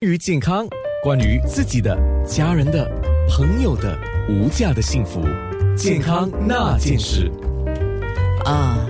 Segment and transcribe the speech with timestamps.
[0.00, 0.64] 关于健康，
[1.02, 2.88] 关于自己的、家人的、
[3.28, 5.20] 朋友的无价的幸福，
[5.76, 7.28] 健康那件事。
[8.44, 8.86] 啊，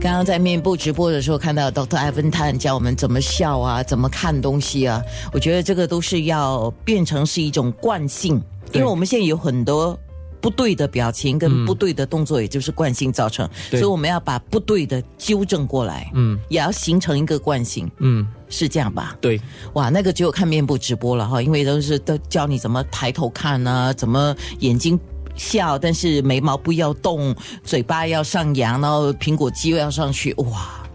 [0.00, 8.42] 刚刚在面部直播的时候看到 Doctor Ivan Tan 教我们怎么笑啊，怎么看东西啊，我觉得这个都是要变成是一种惯性，
[8.72, 9.98] 因为我们现在有很多
[10.40, 19.16] 不对的表情跟不对的动作，也就是惯性造成，所以我们要把不对的纠正过来，嗯，也要形成一个惯性，嗯，是这样吧？
[19.20, 19.40] 对，
[19.74, 24.98] 哇，那个只有看面部直播了哈，因为都是都教你怎么抬头看啊，怎么眼睛
[25.36, 27.34] 笑，但是眉毛不要动，
[27.64, 30.86] 嘴巴要上扬，然后苹果肌又要上去，哇，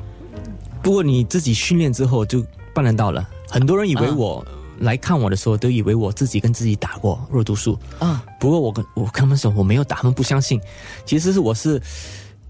[0.82, 3.28] 不过你自己训练之后就办得到了。
[3.50, 4.46] 很多人以为我
[4.82, 8.24] 来看我的时候，都以为我自己跟自己打过肉毒素啊。
[8.40, 10.60] 不过我跟我跟他们说我没有打，他们不相信。
[11.06, 11.82] 其实是我是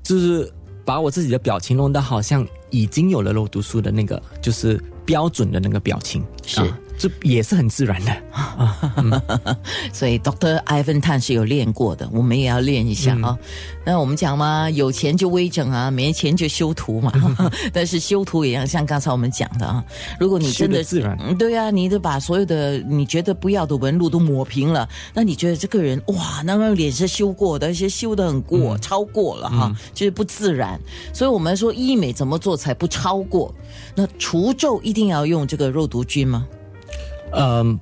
[0.01, 0.51] 就是
[0.83, 8.15] 把我自己的表情弄得好像已经有了肉毒素的那个，就是标准的那个表情，是啊这也是很自然的。
[9.91, 13.35] 所以 Doctor Ivan Tan 是有练过的，我们也要练一下啊。
[13.83, 17.11] 那我们讲嘛，有钱就微整啊，没钱就修图嘛。
[17.73, 19.83] 但是修图也要像刚才我们讲的啊，
[20.19, 30.79] 如果你真的自然嗯对啊，你得把所有的你觉得不要的纹路都抹平了，那你觉得这个人哇，那个脸是修过的，而且修的很过，超过了哈，就是不自然。
[31.11, 33.51] 所以我们说医美怎么做才不超过？
[33.95, 36.45] 那除皱一定要用这个肉毒菌吗？
[37.33, 37.79] 嗯，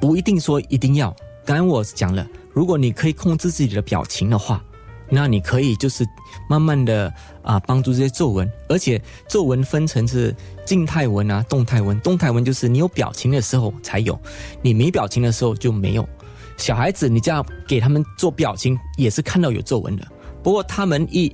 [0.00, 1.14] 不一定说一定要。
[1.44, 4.62] 刚才我讲了，如果你可以控制自己的表情的话，
[5.08, 6.06] 那你可以就是
[6.48, 12.00] 慢慢的啊帮助这些皱纹，而且皱纹分成是静态纹啊、动态纹。
[12.00, 14.18] 动态纹就是你有表情的时候才有，
[14.62, 16.08] 你没表情的时候就没有。
[16.56, 20.06] 小孩子你这样给他们做表情，也是看到有皱纹的。
[20.42, 21.32] 不过他们一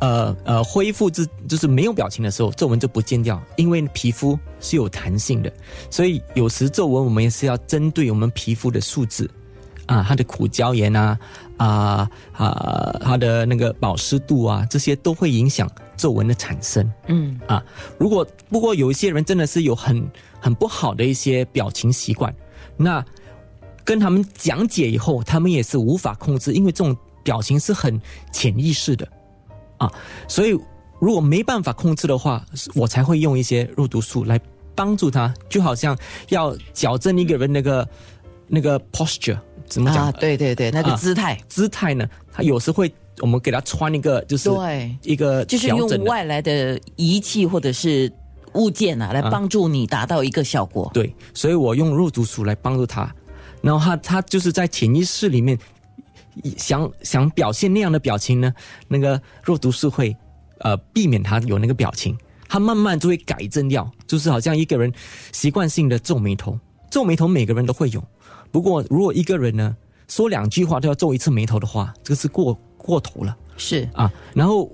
[0.00, 5.52] 呃呃恢复至就是没有表情的时候，皱纹就不见掉，因为皮肤是有弹性的，
[5.90, 9.30] 所以有时皱纹我们也是要针对我们皮肤的素质
[9.86, 11.18] 啊，它的苦胶原啊
[11.56, 16.92] 啊啊，它的那个保湿度啊，这些都会影响皱纹的产生。
[17.06, 17.64] 嗯啊，
[17.98, 20.06] 如果不过有一些人真的是有很
[20.40, 22.34] 很不好的一些表情习惯，
[22.76, 23.04] 那
[23.84, 28.00] 跟他们讲解以后，他们也是无法控制，因为这种表情是很
[28.32, 29.06] 潜意识的
[29.78, 29.92] 啊，
[30.28, 30.50] 所以
[30.98, 32.44] 如果没办法控制的话，
[32.74, 34.40] 我才会用一些肉毒素来
[34.74, 35.96] 帮助他，就好像
[36.28, 37.88] 要矫正一个人那个
[38.46, 40.06] 那个 posture 怎么讲？
[40.06, 41.38] 啊，对对对，那个啊姿态。
[41.48, 48.12] 姿态呢，他有时会我们给他穿一个就是对一个就是用外来的仪器或者是
[48.54, 50.90] 物件啊，来帮助你达到一个效果。
[50.94, 53.12] 对，所以我用肉毒素来帮助他，
[53.60, 55.58] 然后他他就是在潜意识里面
[56.56, 58.52] 想想表现那样的表情呢，
[58.88, 60.16] 那个肉毒素会
[60.58, 62.16] 呃避免他有那个表情，
[62.48, 64.92] 他慢慢就会改正掉，就是好像一个人
[65.32, 66.58] 习惯性的皱眉头，
[66.90, 68.02] 皱眉头每个人都会有，
[68.50, 69.76] 不过如果一个人呢
[70.08, 73.36] 说两句话都要皱一次眉头的话，这个是过过头了。
[73.56, 73.88] 是。
[73.94, 74.70] 啊，然后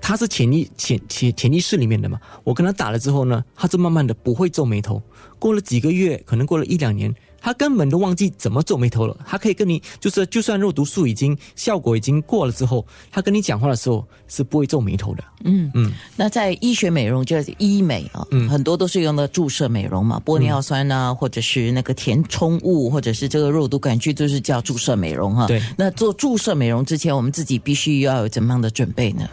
[0.00, 5.02] 他是潜意潜潜潜意识里面的嘛，我跟他打了之后呢，他就慢慢的不会皱眉头，
[5.38, 7.14] 过了几个月，可能过了一两年，
[7.46, 9.16] 他根本都忘记怎么皱眉头了。
[9.24, 15.22] 他可以跟你就是，就算肉毒素已经效果已经过了之后，他跟你讲话的时候是不会皱眉头的。
[15.44, 25.46] 嗯嗯，那在医学美容就是医美啊，很多都是用的注射美容嘛，玻尿酸啊，或者是那个填充物，或者是这个肉毒杆菌，就是叫注射美容哈。
[25.46, 29.30] 对那做注射美容之前，我们自己必须要有怎么样的准备呢？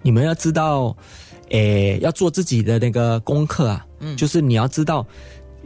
[0.00, 0.96] 你们要知道，
[1.50, 5.06] 诶，要做自己的那个功课啊，嗯，就是你要知道，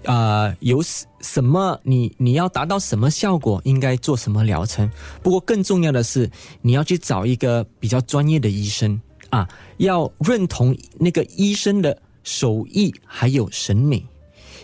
[0.07, 4.89] 啊、有什什么你你要达到什么效果，应该做什么疗程。
[5.23, 6.31] 不过更重要的是，
[6.63, 9.01] 你要去找一个比较专业的医生
[9.31, 14.07] 啊，要认同那个医生的手艺还有审美，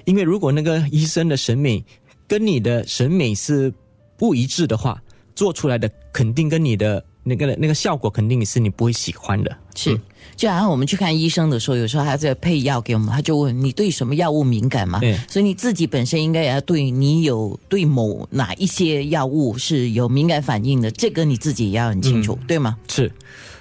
[0.05, 1.85] 因为如果那个医生的审美
[2.29, 3.73] 跟你的审美是
[4.17, 5.03] 不一致的话，
[5.35, 9.56] 做出来的肯定跟你的那个那个效果肯定是你不会喜欢的。
[9.75, 9.99] 是，
[10.37, 14.99] 就好像我们去看医生的时候，有时候他在配药给我们，他就问你对什么药物敏感嘛？
[15.00, 22.76] 对所以你自己本身应该也要对你有对某哪一些药物是有敏感反应的，这个你自己也要很清楚，对吗？
[22.88, 23.11] 是，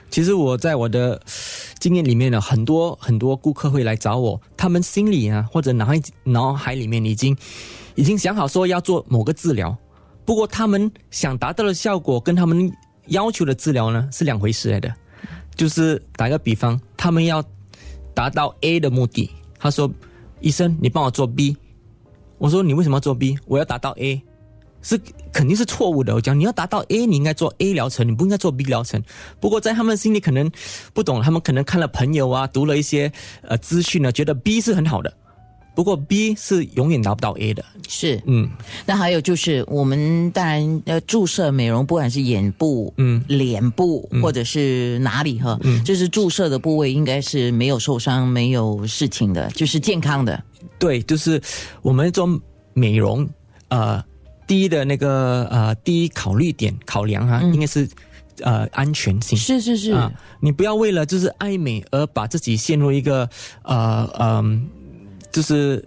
[0.10, 1.22] 其实我在我的
[1.80, 7.38] 经验里面呢，很多很多顾客会来找我，他们心里啊或者脑海脑海里面已经
[7.96, 9.76] 已经想好说要做某个治疗，
[10.26, 12.72] 不过他们想达到的效果跟他们
[13.12, 14.94] 要求的治疗呢是两回事来的。
[15.56, 17.44] 就是打个比方，他们要
[18.14, 19.30] 达到 A 的目的，
[19.60, 19.90] 他说
[20.42, 21.56] ：“医生，你帮我做 B。”
[22.40, 23.38] 我说：“你为什么要做 B？
[23.46, 24.22] 我要达到 A。”
[24.84, 25.00] 是
[25.32, 26.16] 肯定是错误的。
[26.16, 29.00] 我讲你要达到 A，你应该做 A 疗程，你不应该做 B 疗程。
[29.40, 30.50] 不过在他们心里可能
[30.92, 33.12] 不懂，他们可能看了朋友啊，读了一些
[33.44, 35.14] 呃资讯呢，觉得 B 是很好的，
[35.74, 37.64] 不过 B 是永远拿不到 A 的。
[37.88, 38.50] 是，嗯，
[38.86, 43.22] 那还有就是，我们当然要注射美容，不管是眼部、嗯。
[43.28, 50.44] 脸部或者是哪里哈，就是注射的部位应该是没有受伤、没有事情的，就是健康的。
[50.78, 51.42] 对，就是
[51.82, 52.28] 我们做
[52.74, 53.28] 美容，
[53.70, 54.04] 呃，
[54.46, 57.88] 第一的那个呃，第一考虑点考量哈、应该是
[58.42, 59.38] 呃安全性。
[59.38, 63.30] 是是是，啊，你不要为了就是爱美而把自己陷入一个
[63.64, 64.68] 呃嗯、
[65.32, 65.84] 就是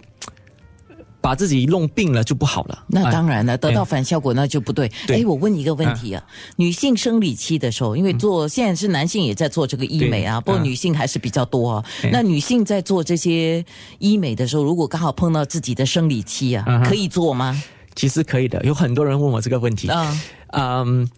[1.21, 2.83] 把自己弄病了就不好了。
[2.87, 4.91] 那哎当然了，得到反效果那就不对。
[5.07, 6.23] 对哎，我问你一个问题啊，
[6.55, 11.85] 女性生理期的时候，因为做现在是男性也在做这个医美啊，不过女性还是比较多啊。
[12.01, 13.65] 对那女性在做这些
[13.99, 17.59] 医美的时候，如果刚好碰到自己的生理期啊，可以做吗？
[17.95, 19.87] 其实可以的，有很多人问我这个问题。
[19.87, 20.21] 啊，
[20.51, 21.09] 嗯，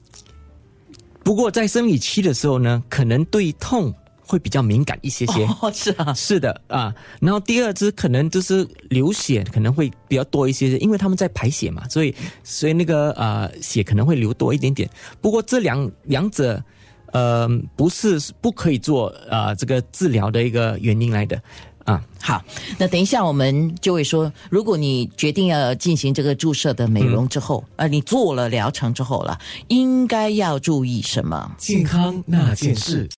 [1.23, 3.93] 不过在生理期的时候呢，可能对痛
[4.27, 5.45] 会比较敏感一些些。
[5.61, 12.13] 哦，是啊，是的啊，然后第二支可能就是流血可能会比较多一些，因为他们在排血嘛，所以
[12.43, 14.89] 所以那个呃血可能会流多一点点。
[15.21, 16.61] 不过这两两者
[17.13, 21.41] 呃不是不可以做呃这个治疗的一个原因来的
[21.85, 22.03] 啊。
[22.19, 22.43] 好，
[22.77, 31.55] 那等一下我们就会说，如果你决定要进行这个注射的美容之后，呃，你做了疗程之后了，应该要注意什么？
[31.57, 33.05] 健康那件事。